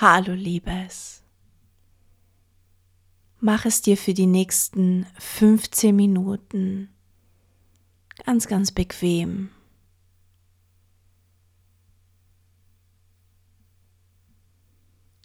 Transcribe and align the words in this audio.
Hallo 0.00 0.32
Liebes. 0.32 1.24
Mach 3.40 3.64
es 3.64 3.82
dir 3.82 3.96
für 3.96 4.14
die 4.14 4.26
nächsten 4.26 5.06
15 5.18 5.96
Minuten 5.96 6.88
ganz, 8.24 8.46
ganz 8.46 8.70
bequem. 8.70 9.50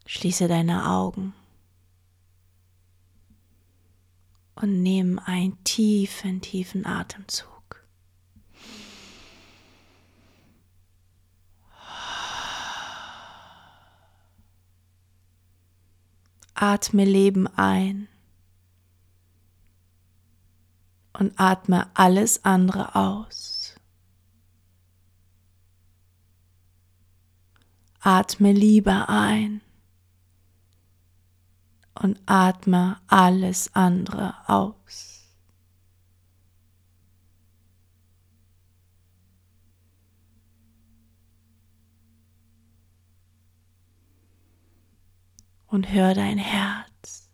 Schließe 0.08 0.48
deine 0.48 0.90
Augen 0.90 1.36
und 4.56 4.82
nimm 4.82 5.20
einen 5.20 5.64
tiefen, 5.64 6.42
tiefen 6.42 6.88
Atemzug. 6.88 7.53
Atme 16.66 17.04
Leben 17.04 17.46
ein 17.58 18.08
und 21.12 21.38
atme 21.38 21.92
alles 21.94 22.46
andere 22.46 22.96
aus. 22.96 23.76
Atme 28.00 28.54
Liebe 28.54 29.10
ein 29.10 29.60
und 31.96 32.18
atme 32.28 32.96
alles 33.08 33.76
andere 33.76 34.34
aus. 34.48 35.13
Und 45.74 45.92
hör 45.92 46.14
dein 46.14 46.38
Herz, 46.38 47.32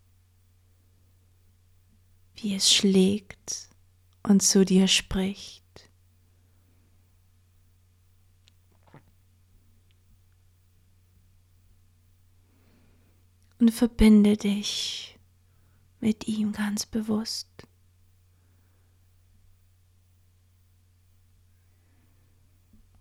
wie 2.36 2.56
es 2.56 2.74
schlägt 2.74 3.68
und 4.24 4.42
zu 4.42 4.64
dir 4.64 4.88
spricht. 4.88 5.66
Und 13.60 13.72
verbinde 13.72 14.38
dich 14.38 15.20
mit 16.00 16.30
ihm 16.30 16.54
ganz 16.54 16.86
bewusst. 16.86 17.68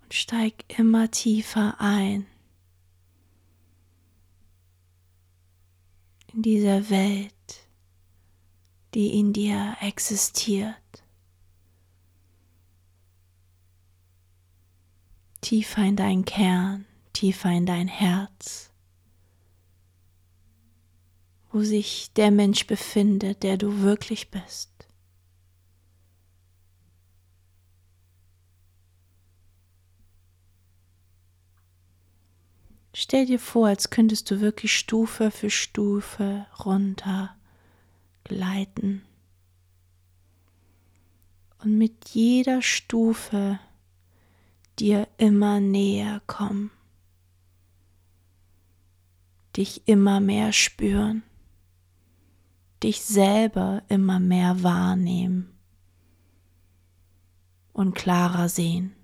Und 0.03 0.13
steig 0.13 0.65
immer 0.77 1.13
tiefer 1.13 1.77
ein. 1.81 2.27
In 6.33 6.43
dieser 6.43 6.91
Welt, 6.91 7.33
die 8.95 9.19
in 9.19 9.33
dir 9.33 9.77
existiert. 9.81 10.75
Tiefer 15.41 15.85
in 15.85 15.97
dein 15.97 16.25
Kern, 16.25 16.85
tiefer 17.13 17.51
in 17.51 17.65
dein 17.65 17.89
Herz, 17.89 18.71
wo 21.51 21.63
sich 21.63 22.13
der 22.15 22.31
Mensch 22.31 22.67
befindet, 22.67 23.43
der 23.43 23.57
du 23.57 23.81
wirklich 23.81 24.31
bist. 24.31 24.78
Stell 33.01 33.27
dir 33.27 33.39
vor, 33.39 33.69
als 33.69 33.91
könntest 33.91 34.29
du 34.29 34.41
wirklich 34.41 34.77
Stufe 34.77 35.31
für 35.31 35.51
Stufe 35.51 36.49
runter 36.65 37.37
gleiten. 38.25 39.03
Und 41.63 41.79
mit 41.79 42.09
jeder 42.09 42.61
Stufe 42.61 43.61
dir 44.81 45.07
immer 45.17 45.61
näher 45.61 46.21
kommen. 46.27 46.73
Dich 49.57 49.87
immer 49.87 50.19
mehr 50.19 50.53
spüren. 50.53 51.23
Dich 52.83 53.03
selber 53.03 53.85
immer 53.89 54.19
mehr 54.19 54.65
wahrnehmen 54.65 55.57
und 57.73 57.95
klarer 57.95 58.49
sehen. 58.49 58.98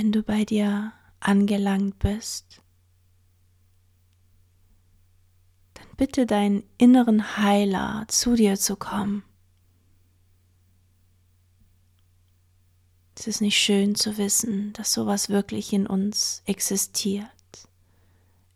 Wenn 0.00 0.12
du 0.12 0.22
bei 0.22 0.46
dir 0.46 0.94
angelangt 1.20 1.98
bist, 1.98 2.62
dann 5.74 5.88
bitte 5.98 6.24
deinen 6.24 6.62
inneren 6.78 7.36
Heiler 7.36 8.06
zu 8.08 8.34
dir 8.34 8.56
zu 8.56 8.76
kommen. 8.76 9.24
Es 13.14 13.26
ist 13.26 13.42
nicht 13.42 13.58
schön 13.58 13.94
zu 13.94 14.16
wissen, 14.16 14.72
dass 14.72 14.94
sowas 14.94 15.28
wirklich 15.28 15.70
in 15.74 15.86
uns 15.86 16.40
existiert. 16.46 17.28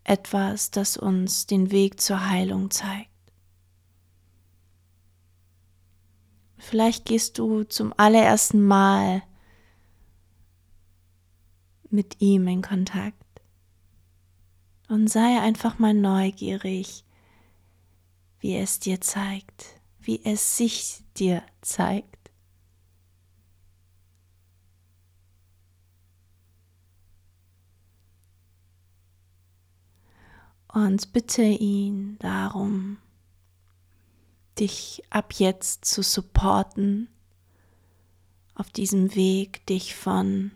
Etwas, 0.03 0.71
das 0.71 0.97
uns 0.97 1.44
den 1.44 1.71
Weg 1.71 2.00
zur 2.00 2.26
Heilung 2.26 2.71
zeigt. 2.71 3.11
Vielleicht 6.56 7.05
gehst 7.05 7.37
du 7.37 7.65
zum 7.65 7.93
allerersten 7.99 8.66
Mal 8.66 9.22
mit 11.91 12.21
ihm 12.21 12.47
in 12.49 12.62
Kontakt. 12.62 13.17
Und 14.89 15.09
sei 15.09 15.41
einfach 15.41 15.78
mal 15.78 15.95
neugierig, 15.95 17.05
wie 18.41 18.56
es 18.56 18.78
dir 18.78 19.00
zeigt, 19.00 19.81
wie 20.00 20.23
es 20.25 20.56
sich 20.56 21.03
dir 21.17 21.43
zeigt. 21.62 22.15
Und 30.69 31.12
bitte 31.12 31.43
ihn 31.43 32.19
darum, 32.19 32.99
dich 34.59 35.03
ab 35.09 35.33
jetzt 35.34 35.84
zu 35.84 36.03
supporten 36.03 37.09
auf 38.56 38.71
diesem 38.71 39.15
Weg, 39.15 39.65
dich 39.67 39.94
von 39.94 40.50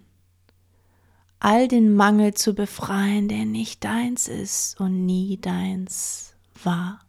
all 1.40 1.68
den 1.68 1.94
Mangel 1.94 2.34
zu 2.34 2.54
befreien, 2.54 3.28
der 3.28 3.44
nicht 3.44 3.84
deins 3.84 4.28
ist 4.28 4.80
und 4.80 5.06
nie 5.06 5.38
deins 5.40 6.34
war. 6.62 7.00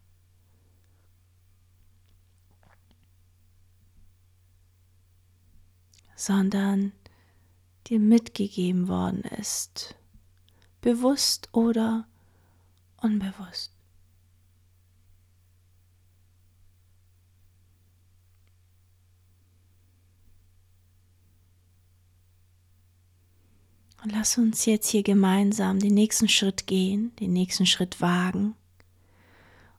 sondern 6.20 6.92
dir 7.88 7.98
mitgegeben 7.98 8.90
worden 8.90 9.22
ist, 9.22 9.96
bewusst 10.82 11.48
oder 11.54 12.10
unbewusst. 12.98 13.79
Und 24.04 24.12
lass 24.14 24.38
uns 24.38 24.66
jetzt 24.66 24.90
hier 24.90 25.04
gemeinsam 25.04 25.80
den 25.80 25.94
nächsten 25.94 26.30
Schritt 26.30 26.68
gehen, 26.68 27.14
den 27.20 27.34
nächsten 27.34 27.66
Schritt 27.66 28.00
wagen 28.00 28.56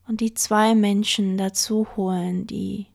und 0.07 0.21
die 0.21 0.35
zwei 0.35 0.75
Menschen 0.75 1.39
dazu 1.39 1.87
holen, 1.97 2.47
die 2.47 2.87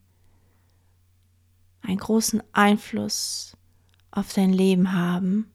einen 1.81 1.97
großen 1.97 2.43
Einfluss 2.51 3.55
auf 4.11 4.33
dein 4.33 4.51
Leben 4.53 4.91
haben 4.93 5.51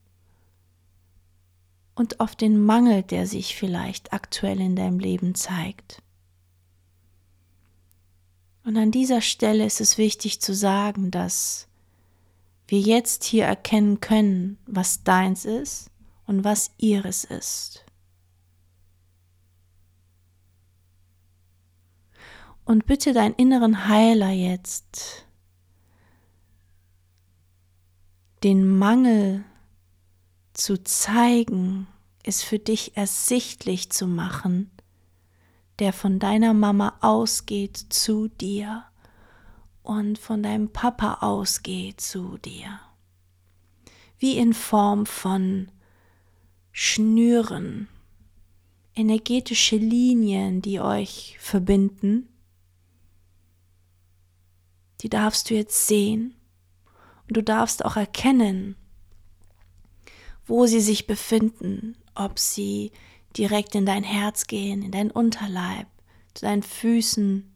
und 1.95 2.19
auf 2.19 2.35
den 2.35 2.61
Mangel, 2.63 3.03
der 3.03 3.27
sich 3.27 3.57
vielleicht 3.57 4.13
aktuell 4.13 4.59
in 4.61 4.75
deinem 4.75 4.99
Leben 4.99 5.35
zeigt. 5.35 6.03
Und 8.65 8.77
an 8.77 8.91
dieser 8.91 9.21
Stelle 9.21 9.67
ist 9.67 9.81
es 9.81 9.99
wichtig 9.99 10.41
zu 10.41 10.55
sagen, 10.55 11.11
dass 11.11 11.69
wir 12.71 12.79
jetzt 12.79 13.25
hier 13.25 13.47
erkennen 13.47 14.01
können, 14.01 14.59
was 14.65 15.03
deins 15.03 15.45
ist 15.45 15.91
und 16.27 16.45
was 16.45 16.71
ihres 16.79 17.25
ist. 17.25 17.85
Und 22.65 22.87
bitte 22.87 23.13
deinen 23.13 23.35
inneren 23.35 23.89
Heiler 23.89 24.31
jetzt, 24.31 25.27
den 28.45 28.79
Mangel 28.79 29.45
zu 30.53 30.81
zeigen, 30.85 31.89
es 32.23 32.45
für 32.45 32.61
dich 32.61 32.97
ersichtlich 32.97 33.91
zu 33.91 34.07
machen, 34.07 34.71
der 35.81 35.93
von 35.93 36.21
deiner 36.21 36.55
Mama 36.55 36.97
ausgeht 37.01 37.77
zu 37.77 38.29
dir 38.29 38.85
und 39.83 40.19
von 40.19 40.43
deinem 40.43 40.71
Papa 40.71 41.19
ausgeht 41.21 42.01
zu 42.01 42.39
dir. 42.39 42.81
Wie 44.19 44.37
in 44.37 44.53
Form 44.53 45.07
von 45.07 45.71
Schnüren, 46.73 47.89
energetische 48.95 49.77
Linien, 49.77 50.63
die 50.63 50.81
euch 50.81 51.37
verbinden. 51.41 52.29
Die 55.01 55.09
darfst 55.09 55.51
du 55.51 55.55
jetzt 55.55 55.87
sehen 55.87 56.35
und 57.27 57.37
du 57.37 57.43
darfst 57.43 57.85
auch 57.85 57.97
erkennen, 57.97 58.77
wo 60.47 60.67
sie 60.67 60.81
sich 60.81 61.07
befinden, 61.07 61.97
ob 62.15 62.39
sie 62.39 62.93
direkt 63.37 63.75
in 63.75 63.87
dein 63.87 64.03
Herz 64.03 64.47
gehen, 64.47 64.83
in 64.83 64.91
dein 64.91 65.11
Unterleib, 65.11 65.87
zu 66.35 66.45
deinen 66.45 66.63
Füßen. 66.63 67.50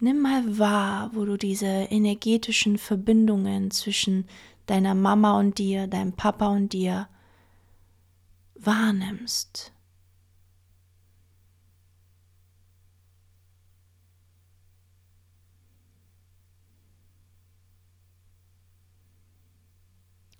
Nimm 0.00 0.20
mal 0.20 0.58
wahr, 0.58 1.10
wo 1.12 1.24
du 1.24 1.36
diese 1.36 1.66
energetischen 1.66 2.78
Verbindungen 2.78 3.72
zwischen 3.72 4.28
deiner 4.66 4.94
Mama 4.94 5.38
und 5.38 5.58
dir, 5.58 5.88
deinem 5.88 6.12
Papa 6.12 6.48
und 6.48 6.72
dir 6.72 7.08
wahrnimmst. 8.54 9.72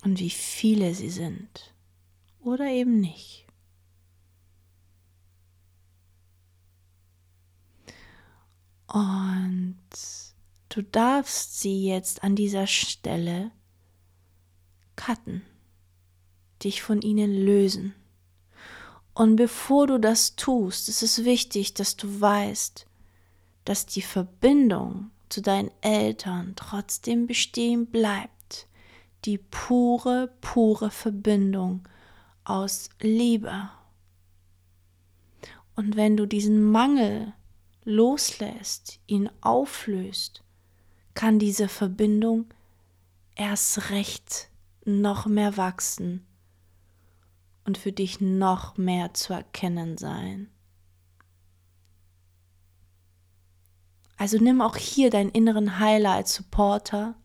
Und 0.03 0.19
wie 0.19 0.29
viele 0.29 0.93
sie 0.93 1.09
sind 1.09 1.73
oder 2.39 2.67
eben 2.67 3.01
nicht. 3.01 3.48
Und 8.91 9.77
du 10.69 10.81
darfst 10.81 11.59
sie 11.59 11.85
jetzt 11.85 12.23
an 12.23 12.35
dieser 12.35 12.65
Stelle 12.65 13.51
cutten, 14.95 15.43
dich 16.63 16.81
von 16.81 17.01
ihnen 17.01 17.33
lösen. 17.33 17.93
Und 19.13 19.35
bevor 19.35 19.85
du 19.85 19.99
das 19.99 20.35
tust, 20.35 20.89
ist 20.89 21.03
es 21.03 21.23
wichtig, 21.23 21.73
dass 21.75 21.97
du 21.97 22.19
weißt, 22.19 22.87
dass 23.65 23.85
die 23.85 24.01
Verbindung 24.01 25.11
zu 25.29 25.41
deinen 25.41 25.69
Eltern 25.81 26.53
trotzdem 26.55 27.27
bestehen 27.27 27.85
bleibt. 27.85 28.67
Die 29.25 29.37
pure, 29.37 30.33
pure 30.41 30.89
Verbindung 30.89 31.87
aus 32.43 32.89
Liebe. 33.01 33.69
Und 35.75 35.95
wenn 35.95 36.17
du 36.17 36.25
diesen 36.25 36.63
Mangel 36.63 37.33
loslässt, 37.89 38.99
ihn 39.07 39.29
auflöst, 39.41 40.43
kann 41.13 41.39
diese 41.39 41.67
Verbindung 41.67 42.45
erst 43.35 43.89
recht 43.89 44.49
noch 44.85 45.25
mehr 45.25 45.57
wachsen 45.57 46.25
und 47.65 47.77
für 47.77 47.91
dich 47.91 48.21
noch 48.21 48.77
mehr 48.77 49.13
zu 49.13 49.33
erkennen 49.33 49.97
sein. 49.97 50.49
Also 54.17 54.37
nimm 54.37 54.61
auch 54.61 54.75
hier 54.75 55.09
deinen 55.09 55.29
inneren 55.29 55.79
Heiler 55.79 56.11
als 56.11 56.33
Supporter, 56.33 57.15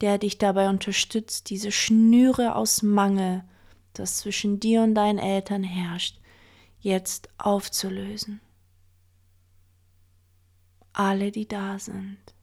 der 0.00 0.18
dich 0.18 0.38
dabei 0.38 0.68
unterstützt, 0.68 1.50
diese 1.50 1.72
Schnüre 1.72 2.54
aus 2.54 2.82
Mangel 2.82 3.44
das 3.94 4.16
zwischen 4.18 4.60
dir 4.60 4.82
und 4.82 4.94
deinen 4.94 5.18
Eltern 5.18 5.62
herrscht, 5.62 6.18
jetzt 6.80 7.28
aufzulösen. 7.38 8.40
Alle, 10.94 11.30
die 11.32 11.46
da 11.46 11.78
sind. 11.78 12.34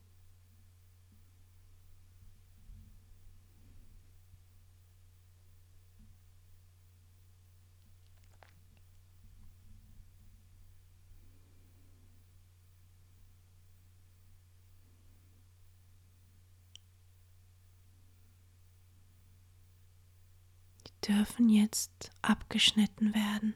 dürfen 21.07 21.49
jetzt 21.49 22.11
abgeschnitten 22.21 23.13
werden. 23.13 23.55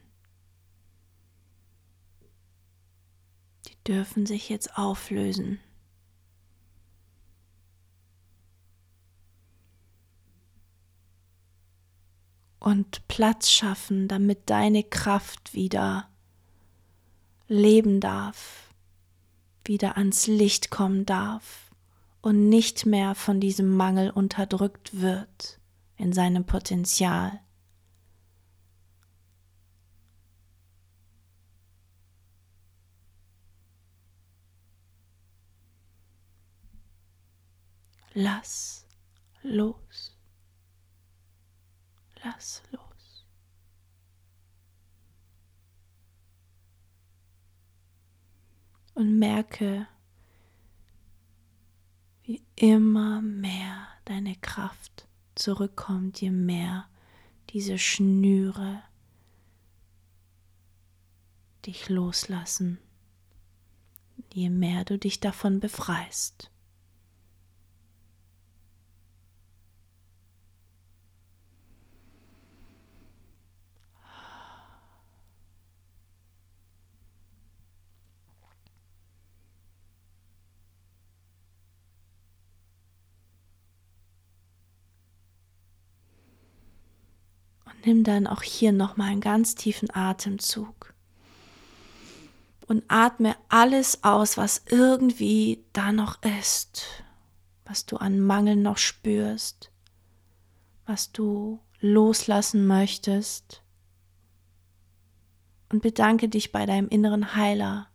Dürfen 3.86 4.26
sich 4.26 4.48
jetzt 4.48 4.76
auflösen. 4.76 5.60
Und 12.58 13.06
Platz 13.06 13.50
schaffen, 13.50 14.08
damit 14.08 14.50
deine 14.50 14.82
Kraft 14.82 15.54
wieder 15.54 16.08
leben 17.46 18.00
darf, 18.00 18.72
wieder 19.64 19.96
ans 19.96 20.26
Licht 20.26 20.70
kommen 20.70 21.06
darf 21.06 21.70
und 22.22 22.48
nicht 22.48 22.84
mehr 22.84 23.14
von 23.14 23.38
diesem 23.38 23.76
Mangel 23.76 24.10
unterdrückt 24.10 25.00
wird 25.00 25.60
in 25.96 26.12
seinem 26.12 26.44
Potenzial. 26.44 27.40
Lass 38.18 38.86
los. 39.42 40.16
Lass 42.24 42.62
los. 42.70 43.26
Und 48.94 49.18
merke, 49.18 49.86
wie 52.22 52.42
immer 52.54 53.20
mehr 53.20 53.86
deine 54.06 54.34
Kraft 54.36 55.06
zurückkommt, 55.34 56.22
je 56.22 56.30
mehr 56.30 56.88
diese 57.50 57.76
Schnüre 57.76 58.82
dich 61.66 61.90
loslassen, 61.90 62.78
je 64.32 64.48
mehr 64.48 64.86
du 64.86 64.98
dich 64.98 65.20
davon 65.20 65.60
befreist. 65.60 66.50
Nimm 87.86 88.04
dann 88.04 88.26
auch 88.26 88.42
hier 88.42 88.72
nochmal 88.72 89.10
einen 89.10 89.20
ganz 89.20 89.54
tiefen 89.54 89.88
Atemzug 89.94 90.94
und 92.66 92.84
atme 92.88 93.36
alles 93.48 94.02
aus, 94.02 94.36
was 94.36 94.62
irgendwie 94.68 95.64
da 95.72 95.92
noch 95.92 96.22
ist, 96.40 96.84
was 97.64 97.86
du 97.86 97.96
an 97.96 98.20
Mangel 98.20 98.56
noch 98.56 98.78
spürst, 98.78 99.70
was 100.84 101.12
du 101.12 101.60
loslassen 101.80 102.66
möchtest. 102.66 103.62
Und 105.68 105.82
bedanke 105.82 106.28
dich 106.28 106.52
bei 106.52 106.64
deinem 106.64 106.88
inneren 106.88 107.34
Heiler, 107.34 107.88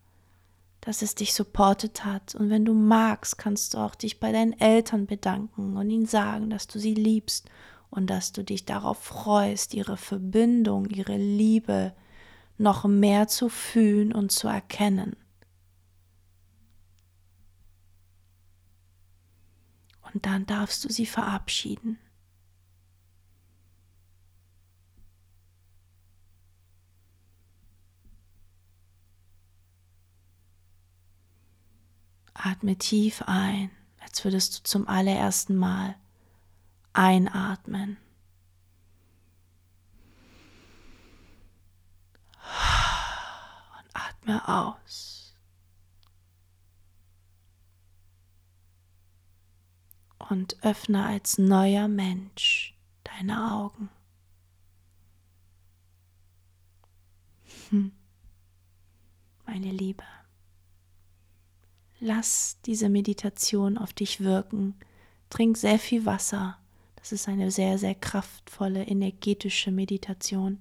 dass 0.82 1.02
es 1.02 1.16
dich 1.16 1.34
supportet 1.34 2.04
hat. 2.04 2.36
Und 2.36 2.50
wenn 2.50 2.66
du 2.66 2.74
magst, 2.74 3.38
kannst 3.38 3.74
du 3.74 3.78
auch 3.78 3.96
dich 3.96 4.20
bei 4.20 4.34
deinen 4.34 4.60
Eltern 4.60 5.06
bedanken 5.06 5.78
und 5.78 5.90
ihnen 5.90 6.06
sagen, 6.06 6.50
dass 6.50 6.68
du 6.68 6.80
sie 6.80 6.94
liebst 6.94 7.50
und 7.92 8.08
dass 8.08 8.32
du 8.32 8.44
dich 8.44 8.66
darauf 8.66 8.98
freust, 9.04 9.74
ihre 9.74 9.98
Verbindung, 9.98 10.86
ihre 10.88 11.18
Liebe 11.18 11.94
noch 12.58 12.86
mehr 12.86 13.28
zu 13.28 13.50
fühlen 13.50 14.14
und 14.14 14.32
zu 14.32 14.48
erkennen. 14.48 15.18
Und 20.14 20.26
dann 20.26 20.46
darfst 20.46 20.84
du 20.84 20.92
sie 20.92 21.06
verabschieden. 21.06 22.00
Atme 32.34 32.78
tief 32.78 33.24
ein, 33.28 33.70
als 34.00 34.24
würdest 34.24 34.60
du 34.60 34.64
zum 34.64 34.88
allerersten 34.88 35.56
Mal 35.56 35.96
einatmen. 36.94 37.98
Und 43.78 43.90
atme 43.94 44.48
aus. 44.48 45.36
Und 50.30 50.64
öffne 50.64 51.06
als 51.06 51.38
neuer 51.38 51.88
Mensch 51.88 52.76
deine 53.04 53.52
Augen. 53.54 53.90
Hm. 57.70 57.92
Meine 59.46 59.72
Liebe, 59.72 60.04
lass 62.00 62.60
diese 62.66 62.88
Meditation 62.90 63.78
auf 63.78 63.92
dich 63.92 64.22
wirken. 64.22 64.76
Trink 65.30 65.58
sehr 65.58 65.80
viel 65.80 66.06
Wasser. 66.06 66.61
Das 67.01 67.12
ist 67.12 67.27
eine 67.27 67.51
sehr, 67.51 67.77
sehr 67.77 67.96
kraftvolle, 67.96 68.84
energetische 68.84 69.72
Meditation. 69.72 70.60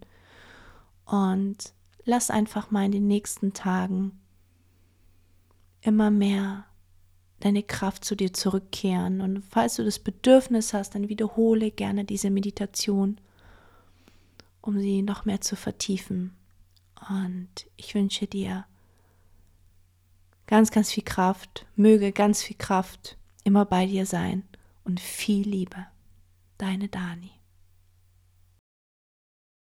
Und 1.04 1.72
lass 2.04 2.30
einfach 2.30 2.70
mal 2.70 2.86
in 2.86 2.92
den 2.92 3.06
nächsten 3.06 3.52
Tagen 3.52 4.18
immer 5.82 6.10
mehr 6.10 6.64
deine 7.40 7.62
Kraft 7.62 8.04
zu 8.04 8.14
dir 8.14 8.32
zurückkehren. 8.32 9.20
Und 9.20 9.44
falls 9.48 9.76
du 9.76 9.84
das 9.84 9.98
Bedürfnis 9.98 10.72
hast, 10.74 10.94
dann 10.94 11.08
wiederhole 11.08 11.70
gerne 11.70 12.04
diese 12.04 12.30
Meditation, 12.30 13.18
um 14.60 14.78
sie 14.78 15.02
noch 15.02 15.24
mehr 15.24 15.40
zu 15.40 15.56
vertiefen. 15.56 16.34
Und 17.08 17.48
ich 17.76 17.94
wünsche 17.94 18.26
dir 18.26 18.66
ganz, 20.46 20.70
ganz 20.70 20.90
viel 20.90 21.04
Kraft, 21.04 21.66
möge 21.76 22.12
ganz 22.12 22.42
viel 22.42 22.56
Kraft 22.56 23.16
immer 23.44 23.64
bei 23.64 23.86
dir 23.86 24.04
sein 24.04 24.42
und 24.84 25.00
viel 25.00 25.48
Liebe. 25.48 25.86
Deine 26.60 26.90
Dani. 26.90 27.39